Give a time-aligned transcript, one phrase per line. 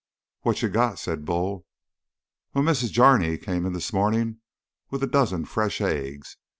[0.41, 1.67] "What you got?" said Bull.
[2.55, 2.89] "Well, Mrs.
[2.91, 4.39] Jarney come in this morning
[4.89, 6.37] with a dozen fresh eggs.